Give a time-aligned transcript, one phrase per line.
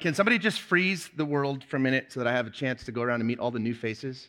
[0.00, 2.84] Can somebody just freeze the world for a minute so that I have a chance
[2.84, 4.28] to go around and meet all the new faces?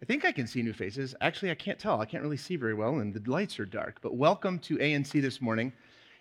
[0.00, 1.12] I think I can see new faces.
[1.20, 2.00] Actually, I can't tell.
[2.00, 3.98] I can't really see very well, and the lights are dark.
[4.00, 5.72] But welcome to ANC this morning.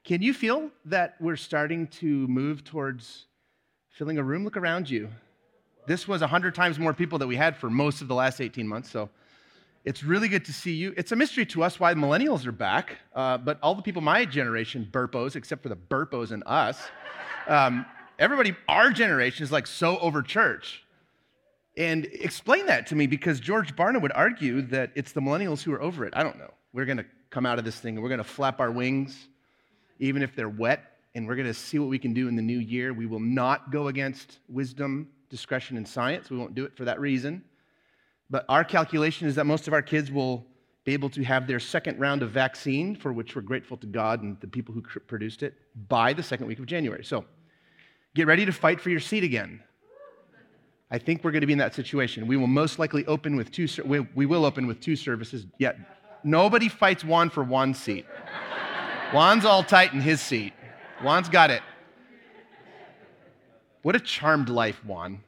[0.04, 3.27] Can you feel that we're starting to move towards
[3.88, 4.43] filling a room?
[4.43, 5.09] Look around you.
[5.86, 8.68] This was 100 times more people that we had for most of the last 18
[8.68, 9.11] months, so
[9.86, 10.95] it's really good to see you.
[10.97, 14.25] It's a mystery to us why millennials are back, uh, but all the people my
[14.25, 16.81] generation, burpos, except for the burpos and us,
[17.47, 17.86] um,
[18.20, 20.84] everybody, our generation is like so over church.
[21.77, 25.71] And explain that to me because George Barna would argue that it's the millennials who
[25.71, 26.13] are over it.
[26.16, 26.52] I don't know.
[26.73, 29.27] We're going to come out of this thing and we're going to flap our wings,
[29.99, 32.41] even if they're wet, and we're going to see what we can do in the
[32.41, 32.94] new year.
[32.94, 36.30] We will not go against wisdom, discretion, and science.
[36.30, 37.44] We won't do it for that reason.
[38.30, 40.45] But our calculation is that most of our kids will
[40.83, 44.22] be able to have their second round of vaccine, for which we're grateful to God
[44.22, 45.55] and the people who produced it,
[45.88, 47.03] by the second week of January.
[47.03, 47.25] So,
[48.16, 49.62] Get ready to fight for your seat again.
[50.91, 52.25] I think we're going to be in that situation.
[52.25, 55.45] We will most likely open with two, we, we will open with two services.
[55.59, 55.78] Yet
[56.23, 58.06] nobody fights Juan for one seat.
[59.11, 60.53] Juan's all tight in his seat.
[61.02, 61.61] Juan's got it.
[63.83, 65.23] What a charmed life, Juan.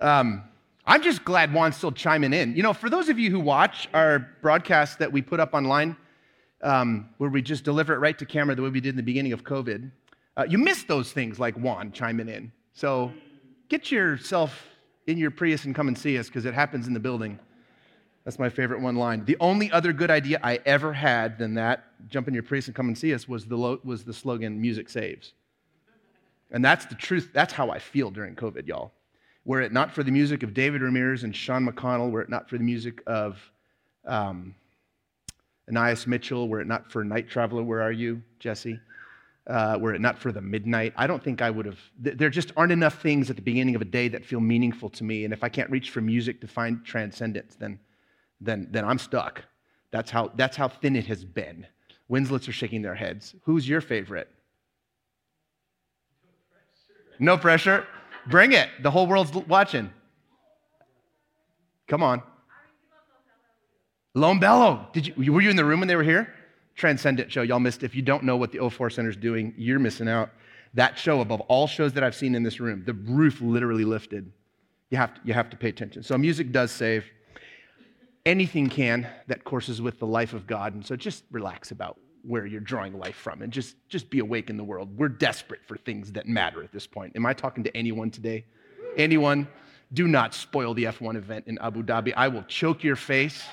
[0.00, 0.44] Um,
[0.86, 2.54] I'm just glad Juan's still chiming in.
[2.54, 5.96] You know, for those of you who watch our broadcast that we put up online,
[6.62, 9.02] um, where we just deliver it right to camera the way we did in the
[9.02, 9.90] beginning of COVID,
[10.36, 12.52] uh, you miss those things like Juan chiming in.
[12.72, 13.12] So
[13.68, 14.66] get yourself
[15.06, 17.38] in your Prius and come and see us because it happens in the building.
[18.24, 19.24] That's my favorite one line.
[19.24, 22.74] The only other good idea I ever had than that, jump in your Prius and
[22.74, 25.34] come and see us, was the, lo- was the slogan, music saves.
[26.50, 27.30] And that's the truth.
[27.34, 28.92] That's how I feel during COVID, y'all.
[29.44, 32.48] Were it not for the music of David Ramirez and Sean McConnell, were it not
[32.48, 33.38] for the music of
[34.06, 34.54] um,
[35.68, 38.80] Anais Mitchell, were it not for Night Traveler, Where Are You, Jesse?
[39.46, 41.78] Uh, were it not for the midnight, I don't think I would have.
[41.98, 45.04] There just aren't enough things at the beginning of a day that feel meaningful to
[45.04, 45.24] me.
[45.24, 47.78] And if I can't reach for music to find transcendence, then,
[48.40, 49.44] then, then I'm stuck.
[49.90, 51.66] That's how, that's how thin it has been.
[52.08, 53.34] Winslets are shaking their heads.
[53.42, 54.28] Who's your favorite?
[57.18, 57.86] No pressure.
[58.26, 58.68] Bring it.
[58.82, 59.90] The whole world's watching.
[61.86, 62.22] Come on.
[64.14, 64.88] Lone Bellow.
[64.92, 66.32] Did you, were you in the room when they were here?
[66.74, 67.42] Transcendent show.
[67.42, 67.82] Y'all missed.
[67.82, 70.30] If you don't know what the O4 Center is doing, you're missing out.
[70.74, 74.32] That show, above all shows that I've seen in this room, the roof literally lifted.
[74.90, 76.02] You have to, you have to pay attention.
[76.02, 77.04] So, music does save.
[78.26, 80.74] Anything can that courses with the life of God.
[80.74, 84.50] And so, just relax about where you're drawing life from and just, just be awake
[84.50, 84.96] in the world.
[84.96, 87.12] We're desperate for things that matter at this point.
[87.14, 88.46] Am I talking to anyone today?
[88.96, 89.46] Anyone?
[89.92, 92.12] Do not spoil the F1 event in Abu Dhabi.
[92.16, 93.44] I will choke your face.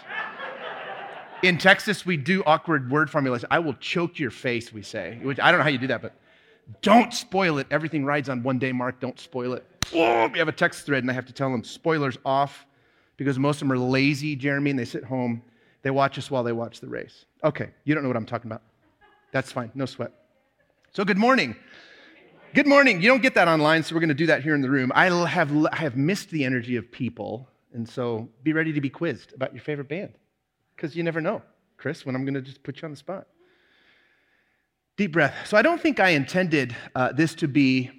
[1.44, 3.48] In Texas, we do awkward word formulation.
[3.50, 5.18] I will choke your face, we say.
[5.24, 6.14] Which I don't know how you do that, but
[6.84, 7.66] don't spoil it.
[7.72, 9.00] Everything rides on one day, Mark.
[9.00, 9.66] Don't spoil it.
[9.96, 12.68] Oh, we have a text thread, and I have to tell them spoilers off
[13.18, 15.42] because most of them are lazy, Jeremy, and they sit home.
[15.82, 17.26] They watch us while they watch the race.
[17.44, 18.62] Okay, you don't know what I'm talking about.
[19.32, 19.72] That's fine.
[19.74, 20.12] No sweat.
[20.92, 21.56] So, good morning.
[22.54, 23.02] Good morning.
[23.02, 24.92] You don't get that online, so we're going to do that here in the room.
[24.94, 28.92] I have, I have missed the energy of people, and so be ready to be
[28.92, 30.14] quizzed about your favorite band
[30.82, 31.44] because you never know,
[31.78, 33.28] Chris, when I'm going to just put you on the spot.
[34.98, 35.36] Deep breath.
[35.46, 37.92] So I don't think I intended uh, this to be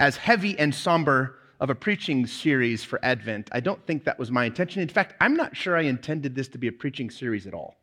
[0.00, 3.48] as heavy and somber of a preaching series for Advent.
[3.52, 4.82] I don't think that was my intention.
[4.82, 7.76] In fact, I'm not sure I intended this to be a preaching series at all.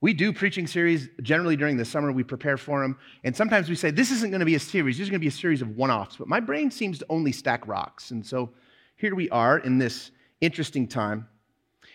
[0.00, 2.12] We do preaching series generally during the summer.
[2.12, 2.96] We prepare for them.
[3.24, 4.98] And sometimes we say, this isn't going to be a series.
[4.98, 6.16] This is going to be a series of one offs.
[6.16, 8.12] But my brain seems to only stack rocks.
[8.12, 8.50] And so
[8.94, 11.26] here we are in this interesting time.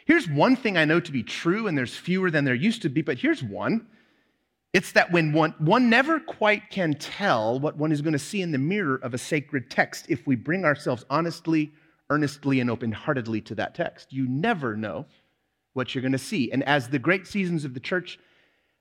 [0.05, 2.89] Here's one thing I know to be true, and there's fewer than there used to
[2.89, 3.87] be, but here's one.
[4.73, 8.41] It's that when one, one never quite can tell what one is going to see
[8.41, 11.71] in the mirror of a sacred text if we bring ourselves honestly,
[12.09, 14.11] earnestly, and open heartedly to that text.
[14.11, 15.05] You never know
[15.73, 16.51] what you're going to see.
[16.51, 18.17] And as the great seasons of the church,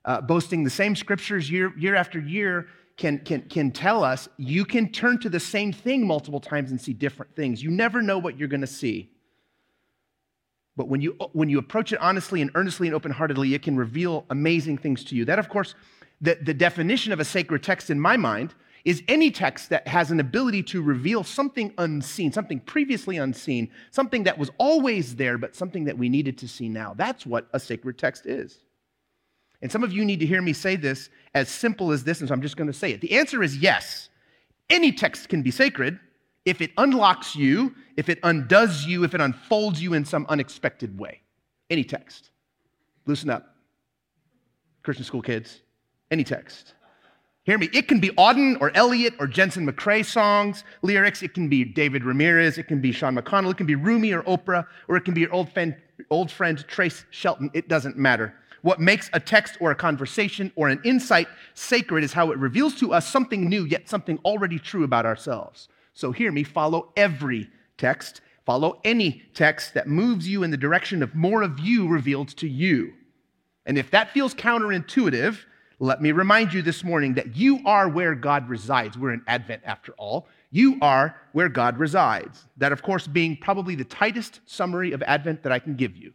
[0.04, 4.64] uh, boasting the same scriptures year, year after year, can, can, can tell us, you
[4.64, 7.62] can turn to the same thing multiple times and see different things.
[7.62, 9.10] You never know what you're going to see.
[10.76, 13.76] But when you, when you approach it honestly and earnestly and open heartedly, it can
[13.76, 15.24] reveal amazing things to you.
[15.26, 15.74] That, of course,
[16.20, 18.54] the, the definition of a sacred text in my mind
[18.84, 24.24] is any text that has an ability to reveal something unseen, something previously unseen, something
[24.24, 26.94] that was always there, but something that we needed to see now.
[26.94, 28.58] That's what a sacred text is.
[29.60, 32.28] And some of you need to hear me say this as simple as this, and
[32.28, 33.00] so I'm just going to say it.
[33.00, 34.08] The answer is yes.
[34.68, 36.00] Any text can be sacred,
[36.44, 40.98] if it unlocks you, if it undoes you, if it unfolds you in some unexpected
[40.98, 41.22] way.
[41.70, 42.30] Any text.
[43.06, 43.56] Loosen up.
[44.82, 45.60] Christian school kids,
[46.10, 46.74] any text.
[47.44, 47.68] Hear me.
[47.72, 51.22] It can be Auden or Eliot or Jensen McRae songs, lyrics.
[51.22, 52.56] It can be David Ramirez.
[52.56, 53.50] It can be Sean McConnell.
[53.50, 55.74] It can be Rumi or Oprah, or it can be your old friend,
[56.10, 57.50] old friend Trace Shelton.
[57.52, 58.34] It doesn't matter.
[58.62, 62.76] What makes a text or a conversation or an insight sacred is how it reveals
[62.76, 65.68] to us something new, yet something already true about ourselves.
[65.94, 66.44] So hear me.
[66.44, 68.20] Follow every text.
[68.44, 72.48] Follow any text that moves you in the direction of more of you revealed to
[72.48, 72.92] you.
[73.66, 75.38] And if that feels counterintuitive,
[75.78, 78.96] let me remind you this morning that you are where God resides.
[78.96, 80.28] We're in Advent after all.
[80.50, 82.46] You are where God resides.
[82.56, 86.12] That, of course, being probably the tightest summary of Advent that I can give you.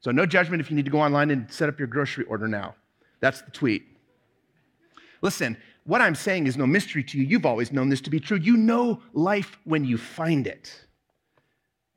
[0.00, 2.48] So, no judgment if you need to go online and set up your grocery order
[2.48, 2.74] now.
[3.20, 3.84] That's the tweet.
[5.22, 7.24] Listen, what I'm saying is no mystery to you.
[7.24, 8.38] You've always known this to be true.
[8.38, 10.86] You know life when you find it.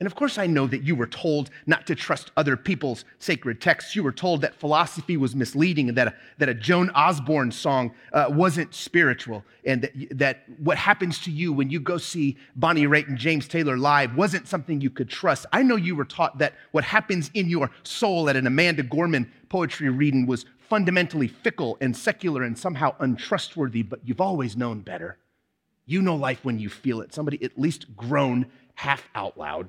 [0.03, 3.61] And of course, I know that you were told not to trust other people's sacred
[3.61, 3.95] texts.
[3.95, 7.93] You were told that philosophy was misleading and that a, that a Joan Osborne song
[8.11, 12.85] uh, wasn't spiritual, and that, that what happens to you when you go see Bonnie
[12.85, 15.45] Raitt and James Taylor live wasn't something you could trust.
[15.53, 19.31] I know you were taught that what happens in your soul at an Amanda Gorman
[19.47, 25.19] poetry reading was fundamentally fickle and secular and somehow untrustworthy, but you've always known better.
[25.85, 27.13] You know life when you feel it.
[27.13, 29.67] Somebody at least groan half out loud.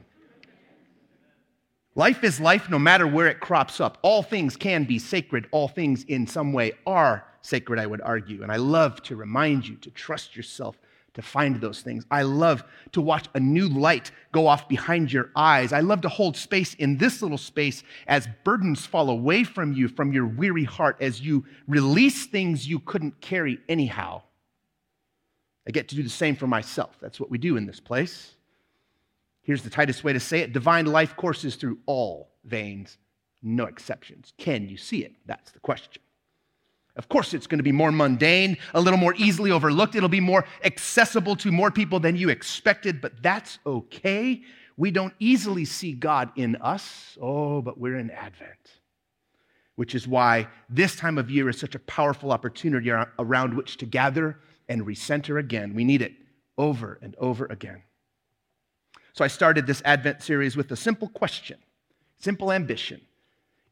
[1.94, 3.98] Life is life no matter where it crops up.
[4.00, 5.46] All things can be sacred.
[5.50, 8.42] All things in some way are sacred, I would argue.
[8.42, 10.78] And I love to remind you to trust yourself
[11.14, 12.04] to find those things.
[12.10, 15.72] I love to watch a new light go off behind your eyes.
[15.72, 19.88] I love to hold space in this little space as burdens fall away from you,
[19.88, 24.22] from your weary heart, as you release things you couldn't carry anyhow.
[25.66, 26.96] I get to do the same for myself.
[27.00, 28.34] That's what we do in this place.
[29.42, 32.98] Here's the tightest way to say it divine life courses through all veins,
[33.42, 34.32] no exceptions.
[34.36, 35.14] Can you see it?
[35.26, 36.02] That's the question.
[36.96, 39.96] Of course, it's going to be more mundane, a little more easily overlooked.
[39.96, 44.42] It'll be more accessible to more people than you expected, but that's okay.
[44.76, 47.18] We don't easily see God in us.
[47.20, 48.80] Oh, but we're in Advent,
[49.74, 53.86] which is why this time of year is such a powerful opportunity around which to
[53.86, 54.38] gather
[54.68, 55.74] and recenter again.
[55.74, 56.12] We need it
[56.56, 57.82] over and over again.
[59.14, 61.58] So I started this Advent series with a simple question,
[62.18, 63.00] simple ambition.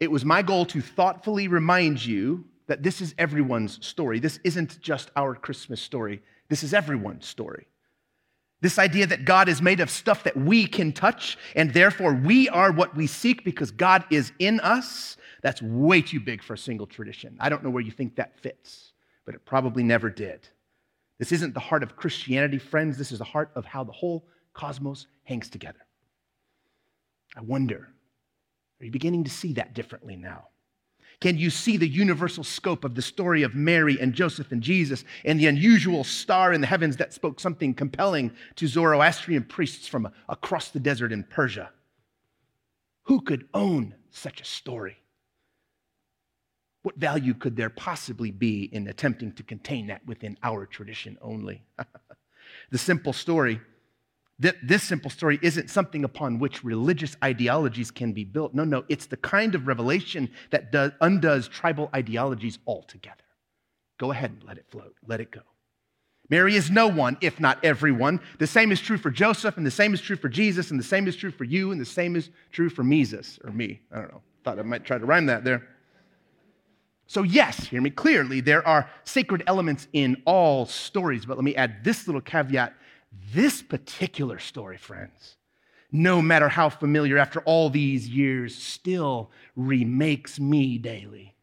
[0.01, 4.19] It was my goal to thoughtfully remind you that this is everyone's story.
[4.19, 7.67] This isn't just our Christmas story, this is everyone's story.
[8.61, 12.49] This idea that God is made of stuff that we can touch, and therefore we
[12.49, 16.59] are what we seek because God is in us, that's way too big for a
[16.59, 17.37] single tradition.
[17.41, 18.93] I don't know where you think that fits,
[19.27, 20.49] but it probably never did.
[21.19, 22.97] This isn't the heart of Christianity, friends.
[22.97, 25.81] This is the heart of how the whole cosmos hangs together.
[27.37, 27.89] I wonder,
[28.81, 30.49] are you beginning to see that differently now?
[31.23, 35.05] Can you see the universal scope of the story of Mary and Joseph and Jesus
[35.25, 40.11] and the unusual star in the heavens that spoke something compelling to Zoroastrian priests from
[40.29, 41.71] across the desert in Persia?
[43.05, 44.97] Who could own such a story?
[46.83, 51.63] What value could there possibly be in attempting to contain that within our tradition only?
[52.73, 53.61] the simple story
[54.63, 58.55] this simple story isn't something upon which religious ideologies can be built.
[58.55, 63.17] No, no, it's the kind of revelation that does, undoes tribal ideologies altogether.
[63.99, 65.43] Go ahead and let it float, let it go.
[66.29, 68.21] Mary is no one, if not everyone.
[68.39, 70.85] The same is true for Joseph, and the same is true for Jesus, and the
[70.85, 73.81] same is true for you, and the same is true for Mises, or me.
[73.93, 74.23] I don't know.
[74.43, 75.69] Thought I might try to rhyme that there.
[77.07, 81.55] So, yes, hear me clearly, there are sacred elements in all stories, but let me
[81.55, 82.75] add this little caveat
[83.35, 85.37] this particular story, friends,
[85.91, 91.35] no matter how familiar after all these years, still remakes me daily.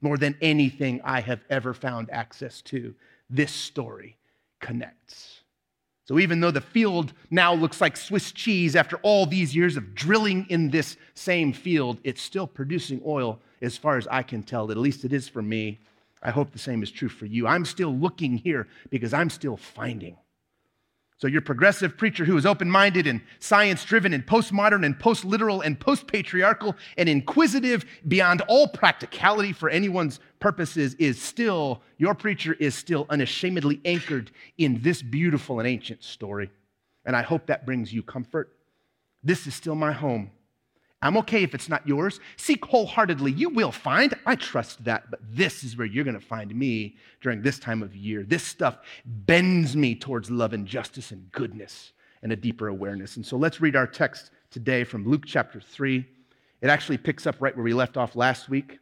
[0.00, 2.94] More than anything I have ever found access to,
[3.30, 4.18] this story
[4.60, 5.40] connects.
[6.06, 9.94] So even though the field now looks like Swiss cheese after all these years of
[9.94, 14.70] drilling in this same field, it's still producing oil as far as I can tell.
[14.70, 15.80] At least it is for me.
[16.22, 17.46] I hope the same is true for you.
[17.46, 20.16] I'm still looking here because I'm still finding.
[21.16, 25.24] So, your progressive preacher who is open minded and science driven and postmodern and post
[25.24, 32.14] literal and post patriarchal and inquisitive beyond all practicality for anyone's purposes is still, your
[32.14, 36.50] preacher is still unashamedly anchored in this beautiful and ancient story.
[37.04, 38.52] And I hope that brings you comfort.
[39.22, 40.30] This is still my home.
[41.04, 42.18] I'm okay if it's not yours.
[42.36, 43.32] Seek wholeheartedly.
[43.32, 44.14] You will find.
[44.24, 45.10] I trust that.
[45.10, 48.24] But this is where you're going to find me during this time of year.
[48.24, 51.92] This stuff bends me towards love and justice and goodness
[52.22, 53.16] and a deeper awareness.
[53.16, 56.06] And so let's read our text today from Luke chapter 3.
[56.62, 58.78] It actually picks up right where we left off last week.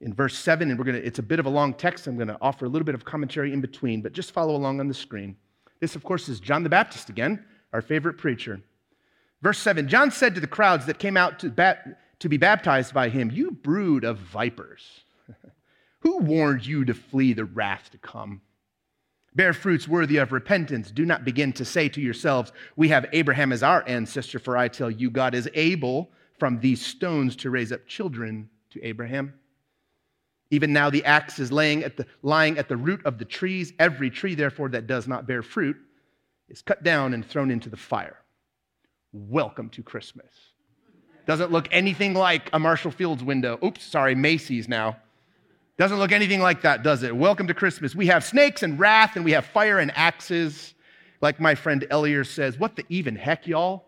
[0.00, 2.06] in verse 7, and we're going to, it's a bit of a long text.
[2.06, 4.80] I'm going to offer a little bit of commentary in between, but just follow along
[4.80, 5.36] on the screen.
[5.80, 8.60] This, of course, is John the Baptist again, our favorite preacher.
[9.44, 12.94] Verse 7 John said to the crowds that came out to, bat, to be baptized
[12.94, 15.02] by him, You brood of vipers,
[16.00, 18.40] who warned you to flee the wrath to come?
[19.34, 20.90] Bear fruits worthy of repentance.
[20.90, 24.68] Do not begin to say to yourselves, We have Abraham as our ancestor, for I
[24.68, 29.34] tell you, God is able from these stones to raise up children to Abraham.
[30.50, 33.74] Even now, the axe is laying at the, lying at the root of the trees.
[33.78, 35.76] Every tree, therefore, that does not bear fruit
[36.48, 38.23] is cut down and thrown into the fire.
[39.16, 40.26] Welcome to Christmas.
[41.24, 43.60] Doesn't look anything like a Marshall Field's window.
[43.64, 44.96] Oops, sorry, Macy's now.
[45.78, 47.14] Doesn't look anything like that, does it?
[47.14, 47.94] Welcome to Christmas.
[47.94, 50.74] We have snakes and wrath, and we have fire and axes.
[51.20, 53.84] Like my friend Elier says, what the even heck, y'all?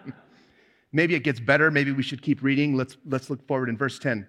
[0.92, 1.70] Maybe it gets better.
[1.70, 2.76] Maybe we should keep reading.
[2.76, 4.26] Let's, let's look forward in verse 10.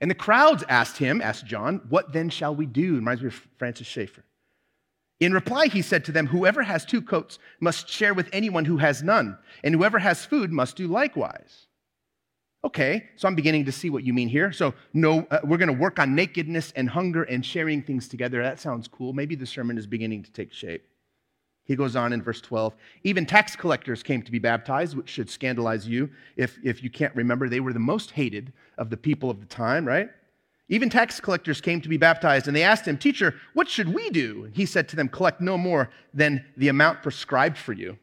[0.00, 2.94] And the crowds asked him, asked John, What then shall we do?
[2.94, 4.24] It reminds me of Francis Schaeffer.
[5.20, 8.78] In reply, he said to them, Whoever has two coats must share with anyone who
[8.78, 11.66] has none, and whoever has food must do likewise.
[12.64, 14.50] Okay, so I'm beginning to see what you mean here.
[14.50, 18.42] So, no, uh, we're going to work on nakedness and hunger and sharing things together.
[18.42, 19.12] That sounds cool.
[19.12, 20.82] Maybe the sermon is beginning to take shape.
[21.64, 22.74] He goes on in verse 12.
[23.04, 27.14] Even tax collectors came to be baptized, which should scandalize you if, if you can't
[27.14, 27.48] remember.
[27.48, 30.08] They were the most hated of the people of the time, right?
[30.68, 34.08] Even tax collectors came to be baptized, and they asked him, Teacher, what should we
[34.10, 34.50] do?
[34.54, 37.98] He said to them, Collect no more than the amount prescribed for you.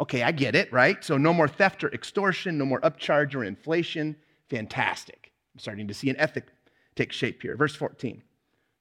[0.00, 1.02] Okay, I get it, right?
[1.04, 4.16] So no more theft or extortion, no more upcharge or inflation.
[4.50, 5.32] Fantastic.
[5.54, 6.46] I'm starting to see an ethic
[6.94, 7.56] take shape here.
[7.56, 8.22] Verse 14.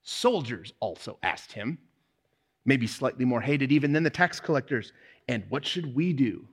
[0.03, 1.77] Soldiers also asked him,
[2.65, 4.93] maybe slightly more hated even than the tax collectors,
[5.27, 6.47] and what should we do?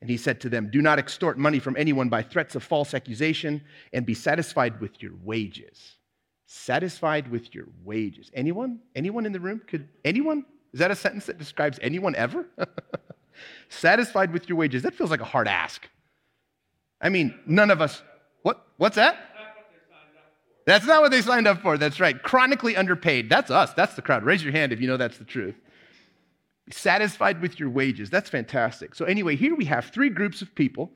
[0.00, 2.94] And he said to them, Do not extort money from anyone by threats of false
[2.94, 3.62] accusation,
[3.92, 5.96] and be satisfied with your wages.
[6.46, 8.30] Satisfied with your wages.
[8.32, 8.80] Anyone?
[8.94, 9.60] Anyone in the room?
[9.66, 10.44] Could anyone?
[10.72, 12.46] Is that a sentence that describes anyone ever?
[13.68, 14.82] satisfied with your wages.
[14.82, 15.88] That feels like a hard ask.
[17.00, 18.02] I mean, none of us.
[18.42, 18.64] What?
[18.76, 19.28] What's that?
[20.64, 21.78] That's not what they signed up for.
[21.78, 22.22] That's right.
[22.22, 23.30] Chronically underpaid.
[23.30, 23.72] That's us.
[23.72, 24.22] That's the crowd.
[24.22, 25.54] Raise your hand if you know that's the truth.
[26.70, 28.10] Satisfied with your wages.
[28.10, 28.94] That's fantastic.
[28.94, 30.92] So, anyway, here we have three groups of people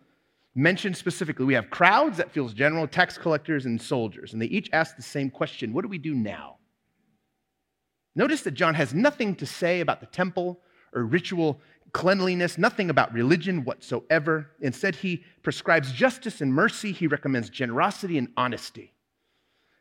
[0.54, 1.46] mentioned specifically.
[1.46, 4.32] We have crowds, that feels general, tax collectors, and soldiers.
[4.32, 6.56] And they each ask the same question What do we do now?
[8.14, 10.60] Notice that John has nothing to say about the temple
[10.94, 11.60] or ritual
[11.92, 14.50] cleanliness, nothing about religion whatsoever.
[14.60, 16.92] Instead, he prescribes justice and mercy.
[16.92, 18.92] He recommends generosity and honesty.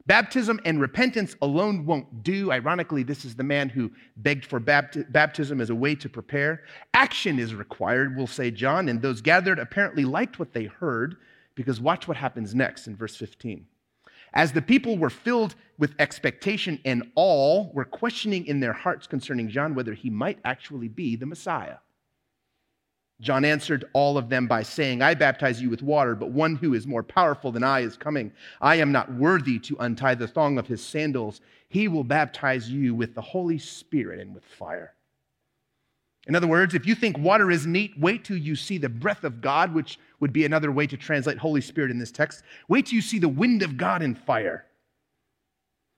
[0.07, 2.51] Baptism and repentance alone won't do.
[2.51, 6.63] Ironically, this is the man who begged for baptism as a way to prepare.
[6.93, 11.17] Action is required, will say John, and those gathered apparently liked what they heard
[11.55, 13.67] because watch what happens next in verse 15.
[14.33, 19.49] As the people were filled with expectation and all were questioning in their hearts concerning
[19.49, 21.77] John whether he might actually be the Messiah.
[23.21, 26.73] John answered all of them by saying, I baptize you with water, but one who
[26.73, 28.33] is more powerful than I is coming.
[28.59, 31.39] I am not worthy to untie the thong of his sandals.
[31.69, 34.95] He will baptize you with the Holy Spirit and with fire.
[36.27, 39.23] In other words, if you think water is neat, wait till you see the breath
[39.23, 42.43] of God, which would be another way to translate Holy Spirit in this text.
[42.67, 44.65] Wait till you see the wind of God in fire.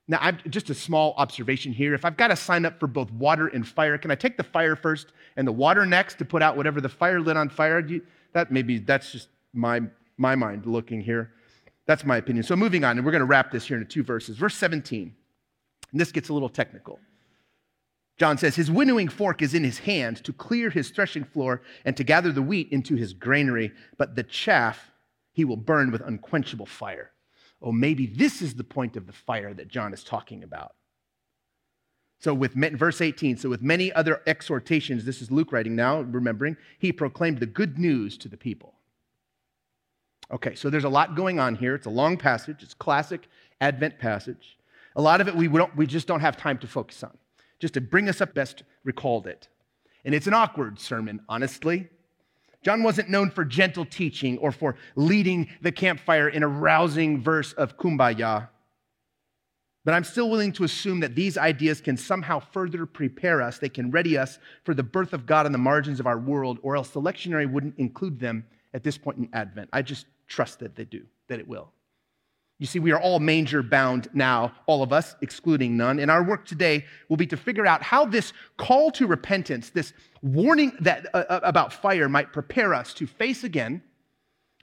[0.07, 1.93] Now, I've, just a small observation here.
[1.93, 4.43] If I've got to sign up for both water and fire, can I take the
[4.43, 7.79] fire first and the water next to put out whatever the fire lit on fire?
[7.79, 8.01] You,
[8.33, 9.81] that maybe that's just my,
[10.17, 11.31] my mind looking here.
[11.85, 12.43] That's my opinion.
[12.43, 14.37] So moving on, and we're going to wrap this here into two verses.
[14.37, 15.13] Verse 17,
[15.91, 16.99] and this gets a little technical.
[18.17, 21.95] John says, His winnowing fork is in his hand to clear his threshing floor and
[21.97, 24.91] to gather the wheat into his granary, but the chaff
[25.31, 27.11] he will burn with unquenchable fire
[27.63, 30.75] oh, maybe this is the point of the fire that John is talking about.
[32.19, 36.55] So, with verse 18, so with many other exhortations, this is Luke writing now, remembering,
[36.77, 38.75] he proclaimed the good news to the people.
[40.31, 41.75] Okay, so there's a lot going on here.
[41.75, 43.27] It's a long passage, it's classic
[43.59, 44.57] Advent passage.
[44.95, 47.17] A lot of it we, don't, we just don't have time to focus on.
[47.59, 49.47] Just to bring us up, best recalled it.
[50.05, 51.89] And it's an awkward sermon, honestly.
[52.63, 57.53] John wasn't known for gentle teaching or for leading the campfire in a rousing verse
[57.53, 58.49] of kumbaya.
[59.85, 63.59] But I'm still willing to assume that these ideas can somehow further prepare us.
[63.59, 66.59] They can ready us for the birth of God on the margins of our world,
[66.61, 69.69] or else the lectionary wouldn't include them at this point in Advent.
[69.73, 71.69] I just trust that they do, that it will.
[72.63, 75.99] You see, we are all manger bound now, all of us, excluding none.
[75.99, 79.91] And our work today will be to figure out how this call to repentance, this
[80.21, 83.83] warning that, uh, uh, about fire, might prepare us to face again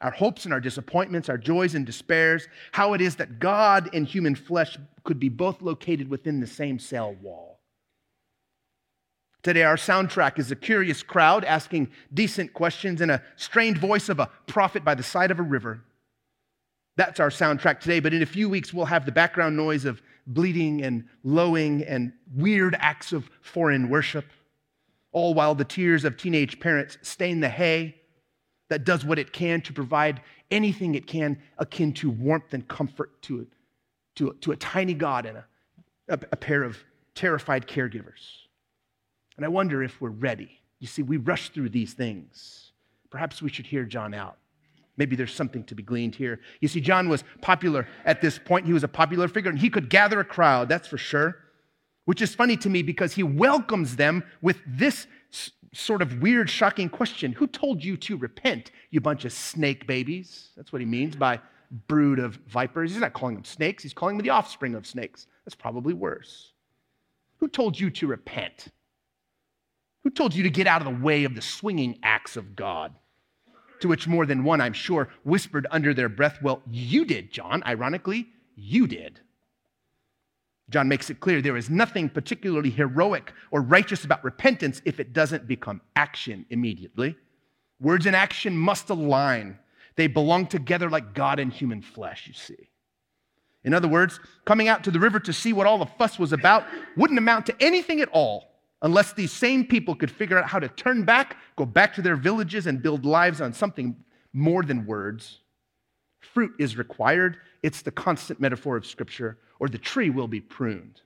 [0.00, 4.06] our hopes and our disappointments, our joys and despairs, how it is that God and
[4.06, 7.60] human flesh could be both located within the same cell wall.
[9.42, 14.20] Today, our soundtrack is a curious crowd asking decent questions in a strained voice of
[14.20, 15.82] a prophet by the side of a river.
[17.00, 20.02] That's our soundtrack today, but in a few weeks, we'll have the background noise of
[20.26, 24.26] bleating and lowing and weird acts of foreign worship,
[25.10, 27.94] all while the tears of teenage parents stain the hay
[28.68, 33.22] that does what it can to provide anything it can akin to warmth and comfort
[33.22, 33.46] to,
[34.16, 35.46] to, to a tiny God and a,
[36.10, 36.76] a, a pair of
[37.14, 38.42] terrified caregivers.
[39.38, 40.60] And I wonder if we're ready.
[40.80, 42.72] You see, we rush through these things.
[43.08, 44.36] Perhaps we should hear John out.
[45.00, 46.40] Maybe there's something to be gleaned here.
[46.60, 48.66] You see, John was popular at this point.
[48.66, 51.38] He was a popular figure, and he could gather a crowd, that's for sure.
[52.04, 55.06] Which is funny to me because he welcomes them with this
[55.72, 60.50] sort of weird, shocking question Who told you to repent, you bunch of snake babies?
[60.54, 61.40] That's what he means by
[61.88, 62.90] brood of vipers.
[62.90, 65.28] He's not calling them snakes, he's calling them the offspring of snakes.
[65.46, 66.52] That's probably worse.
[67.38, 68.66] Who told you to repent?
[70.02, 72.92] Who told you to get out of the way of the swinging axe of God?
[73.80, 77.62] To which more than one, I'm sure, whispered under their breath, Well, you did, John.
[77.66, 79.20] Ironically, you did.
[80.68, 85.12] John makes it clear there is nothing particularly heroic or righteous about repentance if it
[85.12, 87.16] doesn't become action immediately.
[87.80, 89.58] Words and action must align.
[89.96, 92.68] They belong together like God and human flesh, you see.
[93.64, 96.32] In other words, coming out to the river to see what all the fuss was
[96.32, 96.64] about
[96.96, 98.49] wouldn't amount to anything at all
[98.82, 102.16] unless these same people could figure out how to turn back, go back to their
[102.16, 103.96] villages, and build lives on something
[104.32, 105.40] more than words.
[106.20, 107.38] Fruit is required.
[107.62, 111.02] It's the constant metaphor of Scripture or the tree will be pruned.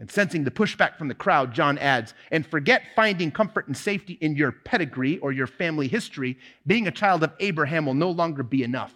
[0.00, 4.18] And sensing the pushback from the crowd, John adds, and forget finding comfort and safety
[4.20, 6.36] in your pedigree or your family history.
[6.66, 8.92] Being a child of Abraham will no longer be enough.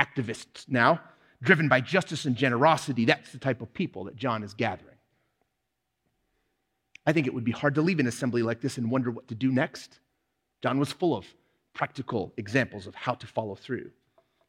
[0.00, 1.00] Activists now,
[1.40, 4.91] driven by justice and generosity, that's the type of people that John is gathering.
[7.06, 9.28] I think it would be hard to leave an assembly like this and wonder what
[9.28, 9.98] to do next.
[10.62, 11.26] John was full of
[11.74, 13.90] practical examples of how to follow through.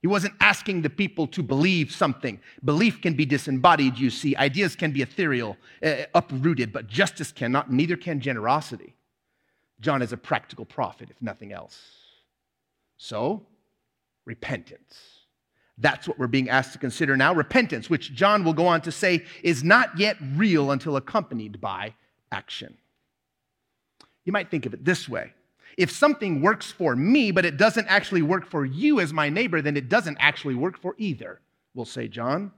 [0.01, 2.39] He wasn't asking the people to believe something.
[2.65, 4.35] Belief can be disembodied, you see.
[4.35, 8.95] Ideas can be ethereal, uh, uprooted, but justice cannot, neither can generosity.
[9.79, 11.79] John is a practical prophet, if nothing else.
[12.97, 13.45] So,
[14.25, 14.99] repentance.
[15.77, 17.33] That's what we're being asked to consider now.
[17.33, 21.93] Repentance, which John will go on to say is not yet real until accompanied by
[22.33, 22.77] action.
[24.25, 25.33] You might think of it this way
[25.77, 29.61] if something works for me, but it doesn't actually work for you as my neighbor,
[29.61, 31.39] then it doesn't actually work for either,
[31.73, 32.51] will say John.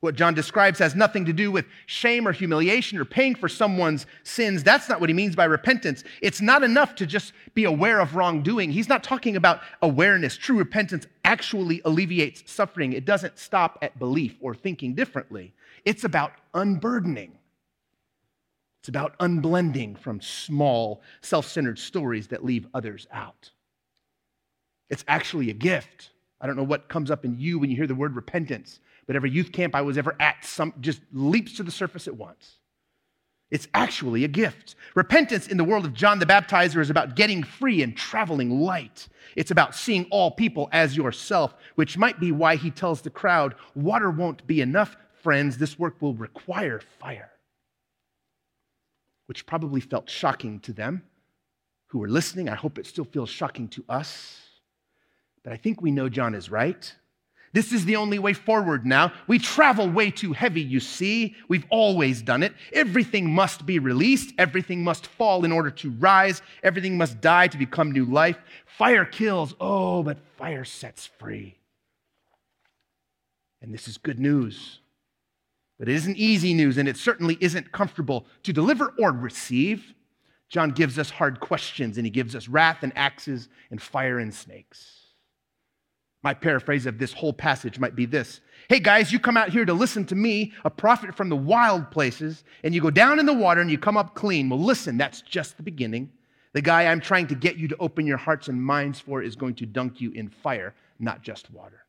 [0.00, 4.06] What John describes has nothing to do with shame or humiliation or paying for someone's
[4.24, 4.62] sins.
[4.62, 6.04] That's not what he means by repentance.
[6.20, 8.70] It's not enough to just be aware of wrongdoing.
[8.70, 10.36] He's not talking about awareness.
[10.36, 15.54] True repentance actually alleviates suffering, it doesn't stop at belief or thinking differently.
[15.84, 17.38] It's about unburdening.
[18.86, 23.50] It's about unblending from small, self centered stories that leave others out.
[24.88, 26.10] It's actually a gift.
[26.40, 29.16] I don't know what comes up in you when you hear the word repentance, but
[29.16, 32.58] every youth camp I was ever at some, just leaps to the surface at once.
[33.50, 34.76] It's actually a gift.
[34.94, 39.08] Repentance in the world of John the Baptizer is about getting free and traveling light.
[39.34, 43.56] It's about seeing all people as yourself, which might be why he tells the crowd
[43.74, 45.58] water won't be enough, friends.
[45.58, 47.32] This work will require fire
[49.26, 51.02] which probably felt shocking to them
[51.88, 52.48] who were listening.
[52.48, 54.40] I hope it still feels shocking to us.
[55.42, 56.92] But I think we know John is right.
[57.52, 59.12] This is the only way forward now.
[59.26, 61.34] We travel way too heavy, you see.
[61.48, 62.52] We've always done it.
[62.72, 64.34] Everything must be released.
[64.36, 66.42] Everything must fall in order to rise.
[66.62, 68.36] Everything must die to become new life.
[68.66, 69.54] Fire kills.
[69.58, 71.56] Oh, but fire sets free.
[73.62, 74.80] And this is good news.
[75.78, 79.94] But it isn't easy news, and it certainly isn't comfortable to deliver or receive.
[80.48, 84.32] John gives us hard questions, and he gives us wrath and axes and fire and
[84.32, 85.06] snakes.
[86.22, 89.64] My paraphrase of this whole passage might be this Hey guys, you come out here
[89.64, 93.26] to listen to me, a prophet from the wild places, and you go down in
[93.26, 94.48] the water and you come up clean.
[94.48, 96.10] Well, listen, that's just the beginning.
[96.52, 99.36] The guy I'm trying to get you to open your hearts and minds for is
[99.36, 101.84] going to dunk you in fire, not just water,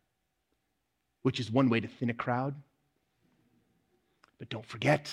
[1.24, 2.54] which is one way to thin a crowd.
[4.40, 5.12] But don't forget,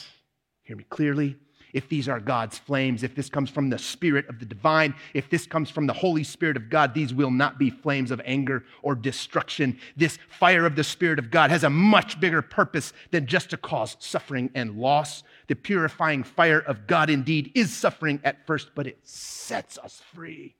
[0.62, 1.36] hear me clearly,
[1.74, 5.28] if these are God's flames, if this comes from the Spirit of the divine, if
[5.28, 8.64] this comes from the Holy Spirit of God, these will not be flames of anger
[8.80, 9.76] or destruction.
[9.96, 13.56] This fire of the Spirit of God has a much bigger purpose than just to
[13.56, 15.24] cause suffering and loss.
[15.48, 20.54] The purifying fire of God indeed is suffering at first, but it sets us free.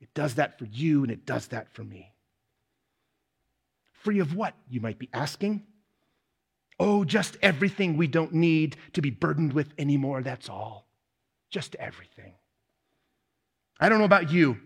[0.00, 2.14] It does that for you and it does that for me.
[3.92, 5.62] Free of what, you might be asking?
[6.80, 10.86] Oh, just everything we don't need to be burdened with anymore, that's all.
[11.50, 12.34] Just everything.
[13.78, 14.58] I don't know about you,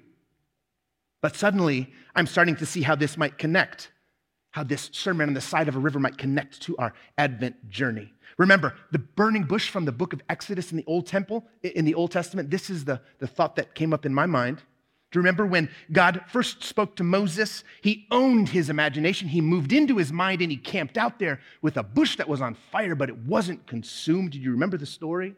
[1.20, 3.90] but suddenly I'm starting to see how this might connect,
[4.50, 8.12] how this sermon on the side of a river might connect to our Advent journey.
[8.38, 11.94] Remember, the burning bush from the book of Exodus in the Old Temple, in the
[11.94, 14.62] Old Testament, this is the, the thought that came up in my mind.
[15.10, 17.64] Do you remember when God first spoke to Moses?
[17.80, 19.28] He owned his imagination.
[19.28, 22.42] He moved into his mind and he camped out there with a bush that was
[22.42, 24.32] on fire, but it wasn't consumed.
[24.32, 25.34] Do you remember the story?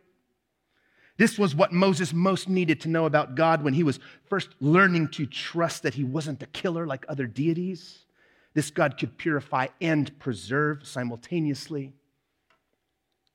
[1.19, 5.09] This was what Moses most needed to know about God when he was first learning
[5.09, 8.07] to trust that he wasn't a killer like other deities.
[8.55, 11.93] This God could purify and preserve simultaneously.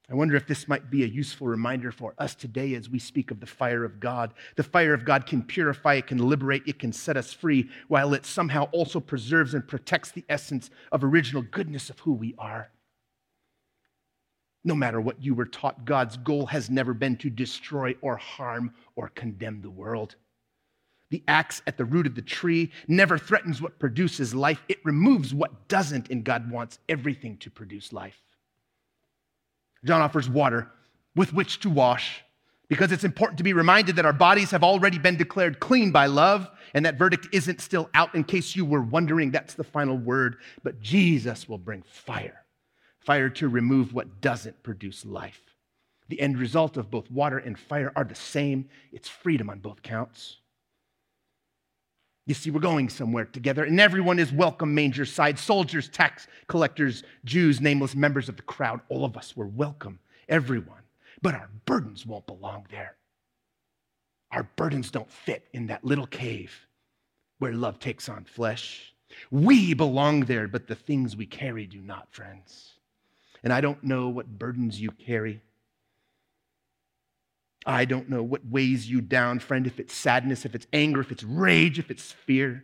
[0.09, 3.31] I wonder if this might be a useful reminder for us today as we speak
[3.31, 4.35] of the fire of God.
[4.55, 8.13] The fire of God can purify, it can liberate, it can set us free, while
[8.13, 12.69] it somehow also preserves and protects the essence of original goodness of who we are.
[14.63, 18.73] No matter what you were taught, God's goal has never been to destroy or harm
[18.95, 20.15] or condemn the world.
[21.09, 25.33] The axe at the root of the tree never threatens what produces life, it removes
[25.33, 28.24] what doesn't, and God wants everything to produce life.
[29.85, 30.71] John offers water
[31.15, 32.23] with which to wash
[32.67, 36.07] because it's important to be reminded that our bodies have already been declared clean by
[36.07, 39.31] love, and that verdict isn't still out in case you were wondering.
[39.31, 40.37] That's the final word.
[40.63, 42.41] But Jesus will bring fire
[43.05, 45.39] fire to remove what doesn't produce life.
[46.09, 49.83] The end result of both water and fire are the same it's freedom on both
[49.83, 50.37] counts.
[52.27, 57.03] You see, we're going somewhere together, and everyone is welcome, manger side soldiers, tax collectors,
[57.23, 58.81] Jews, nameless members of the crowd.
[58.89, 60.81] All of us were welcome, everyone.
[61.21, 62.95] But our burdens won't belong there.
[64.31, 66.67] Our burdens don't fit in that little cave
[67.37, 68.95] where love takes on flesh.
[69.29, 72.73] We belong there, but the things we carry do not, friends.
[73.43, 75.41] And I don't know what burdens you carry.
[77.65, 81.11] I don't know what weighs you down, friend, if it's sadness, if it's anger, if
[81.11, 82.63] it's rage, if it's fear.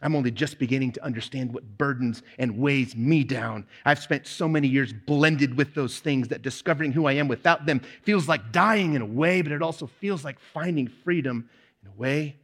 [0.00, 3.66] I'm only just beginning to understand what burdens and weighs me down.
[3.84, 7.66] I've spent so many years blended with those things that discovering who I am without
[7.66, 11.50] them feels like dying in a way, but it also feels like finding freedom
[11.82, 12.36] in a way.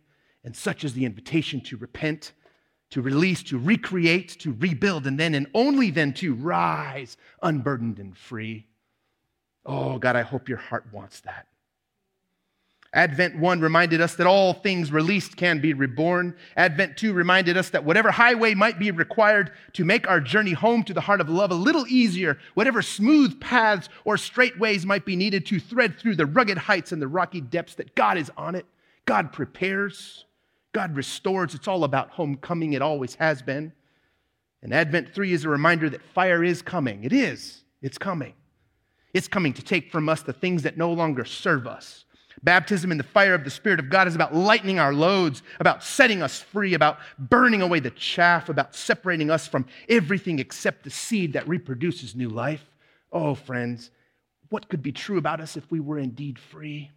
[0.43, 2.33] And such is the invitation to repent,
[2.91, 8.19] to release, to recreate, to rebuild, and then and only then to rise unburdened and
[8.19, 8.67] free.
[9.65, 11.47] Oh, God, I hope your heart wants that.
[12.95, 16.33] Advent 1 reminded us that all things released can be reborn.
[16.57, 20.85] Advent 2 reminded us that whatever highway might be required to make our journey home
[20.85, 25.05] to the heart of love a little easier, whatever smooth paths or straight ways might
[25.05, 28.31] be needed to thread through the rugged heights and the rocky depths, that God is
[28.37, 28.65] on it.
[29.07, 30.25] God prepares,
[30.73, 31.53] God restores.
[31.53, 33.73] It's all about homecoming, it always has been.
[34.63, 37.03] And Advent 3 is a reminder that fire is coming.
[37.03, 38.35] It is, it's coming.
[39.13, 42.05] It's coming to take from us the things that no longer serve us
[42.43, 45.83] Baptism in the fire of the Spirit of God is about lightening our loads, about
[45.83, 50.91] setting us free, about burning away the chaff, about separating us from everything except the
[50.91, 52.65] seed that reproduces new life.
[53.13, 53.91] Oh, friends,
[54.49, 56.91] what could be true about us if we were indeed free?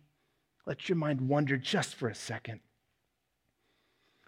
[0.65, 2.59] Let your mind wander just for a second.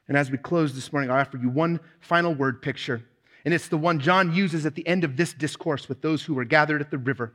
[0.08, 3.04] And as we close this morning, I offer you one final word picture,
[3.45, 6.34] and it's the one John uses at the end of this discourse with those who
[6.34, 7.34] were gathered at the river.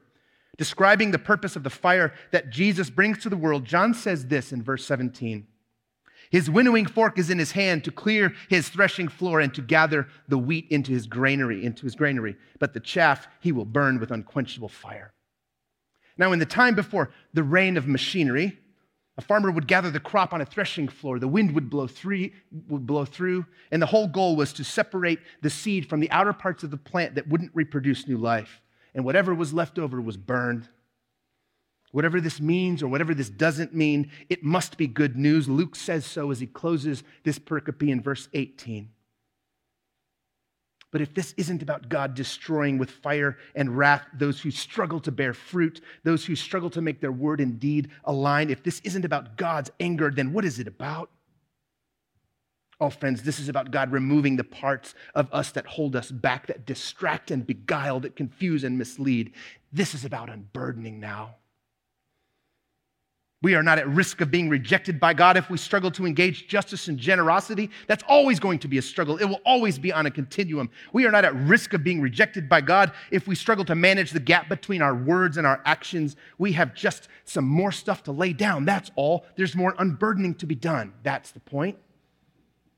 [0.57, 4.53] Describing the purpose of the fire that Jesus brings to the world, John says this
[4.53, 5.47] in verse 17
[6.31, 10.07] His winnowing fork is in his hand to clear his threshing floor and to gather
[10.29, 14.11] the wheat into his granary, into his granary, but the chaff he will burn with
[14.11, 15.13] unquenchable fire.
[16.17, 18.59] Now, in the time before the reign of machinery,
[19.17, 21.19] a farmer would gather the crop on a threshing floor.
[21.19, 22.31] The wind would blow, through,
[22.69, 26.33] would blow through, and the whole goal was to separate the seed from the outer
[26.33, 28.61] parts of the plant that wouldn't reproduce new life
[28.95, 30.69] and whatever was left over was burned.
[31.93, 35.49] Whatever this means or whatever this doesn't mean, it must be good news.
[35.49, 38.91] Luke says so as he closes this pericope in verse 18.
[40.91, 45.11] But if this isn't about God destroying with fire and wrath those who struggle to
[45.11, 49.05] bear fruit, those who struggle to make their word and deed align, if this isn't
[49.05, 51.11] about God's anger, then what is it about?
[52.81, 56.49] Oh, friends, this is about God removing the parts of us that hold us back,
[56.49, 59.33] that distract and beguile, that confuse and mislead.
[59.73, 61.37] This is about unburdening now.
[63.45, 66.49] We are not at risk of being rejected by God if we struggle to engage
[66.49, 67.69] justice and generosity.
[67.87, 69.19] That's always going to be a struggle.
[69.19, 70.71] It will always be on a continuum.
[70.95, 74.13] We are not at risk of being rejected by God if we struggle to manage
[74.13, 76.17] the gap between our words and our actions.
[76.39, 78.65] We have just some more stuff to lay down.
[78.65, 79.27] That's all.
[79.37, 80.95] There's more unburdening to be done.
[81.03, 81.77] That's the point.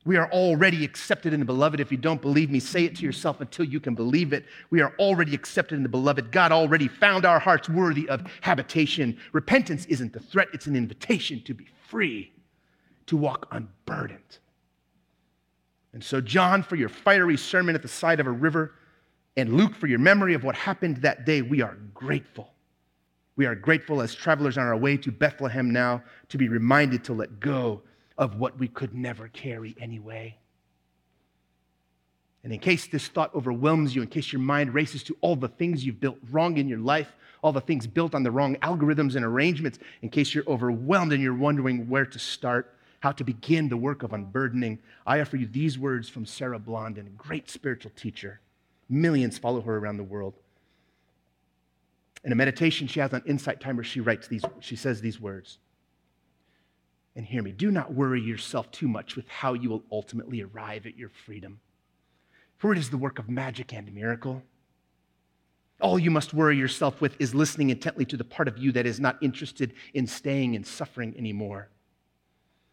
[0.07, 1.81] We are already accepted in the beloved.
[1.81, 4.45] If you don't believe me, say it to yourself until you can believe it.
[4.71, 6.31] We are already accepted in the beloved.
[6.31, 9.19] God already found our hearts worthy of habitation.
[9.33, 12.33] Repentance isn't a threat, it's an invitation to be free,
[13.07, 14.39] to walk unburdened.
[15.93, 18.75] And so, John, for your fiery sermon at the side of a river,
[19.37, 22.55] and Luke, for your memory of what happened that day, we are grateful.
[23.35, 27.13] We are grateful as travelers on our way to Bethlehem now to be reminded to
[27.13, 27.83] let go
[28.19, 30.37] of what we could never carry anyway.
[32.43, 35.49] And in case this thought overwhelms you, in case your mind races to all the
[35.49, 39.17] things you've built wrong in your life, all the things built on the wrong algorithms
[39.17, 43.69] and arrangements, in case you're overwhelmed and you're wondering where to start, how to begin
[43.69, 47.91] the work of unburdening, I offer you these words from Sarah Blondin, a great spiritual
[47.97, 48.41] teacher.
[48.89, 50.35] Millions follow her around the world.
[52.25, 55.59] In a meditation she has on Insight Timer, she writes these, she says these words
[57.17, 60.85] and hear me, do not worry yourself too much with how you will ultimately arrive
[60.85, 61.59] at your freedom,
[62.59, 64.43] for it is the work of magic and miracle.
[65.81, 68.87] All you must worry yourself with is listening intently to the part of you that
[68.87, 71.71] is not interested in staying in suffering anymore.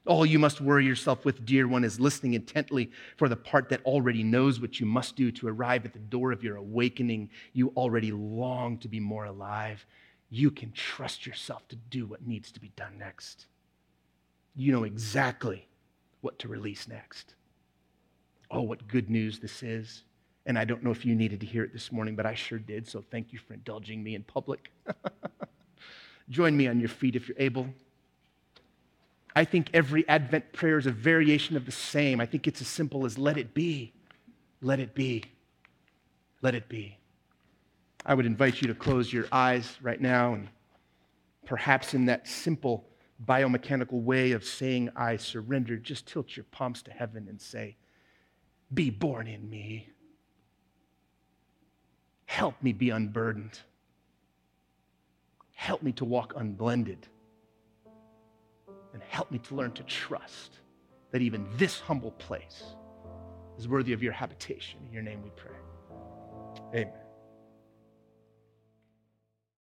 [0.05, 3.83] All you must worry yourself with, dear one, is listening intently for the part that
[3.85, 7.29] already knows what you must do to arrive at the door of your awakening.
[7.53, 9.85] You already long to be more alive.
[10.29, 13.47] You can trust yourself to do what needs to be done next
[14.55, 15.67] you know exactly
[16.21, 17.35] what to release next.
[18.51, 20.03] Oh, what good news this is.
[20.45, 22.59] And I don't know if you needed to hear it this morning, but I sure
[22.59, 22.87] did.
[22.87, 24.71] So thank you for indulging me in public.
[26.29, 27.67] Join me on your feet if you're able.
[29.35, 32.21] I think every Advent prayer is a variation of the same.
[32.21, 33.93] I think it's as simple as let it be,
[34.61, 35.23] let it be,
[36.41, 36.97] let it be.
[38.05, 40.49] I would invite you to close your eyes right now and
[41.45, 42.85] perhaps in that simple
[43.25, 47.77] biomechanical way of saying, I surrender, just tilt your palms to heaven and say,
[48.73, 49.89] Be born in me.
[52.25, 53.59] Help me be unburdened.
[55.53, 57.07] Help me to walk unblended.
[58.93, 60.59] And help me to learn to trust
[61.11, 62.63] that even this humble place
[63.57, 64.79] is worthy of your habitation.
[64.87, 65.55] In your name we pray.
[66.73, 67.02] Amen.